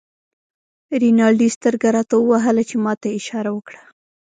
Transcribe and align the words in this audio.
رینالډي 1.01 1.47
سترګه 1.55 1.89
راته 1.95 2.15
ووهله 2.17 2.63
چې 2.69 2.75
ما 2.85 2.93
ته 3.01 3.05
یې 3.09 3.15
اشاره 3.19 3.51
وکړه. 3.53 3.81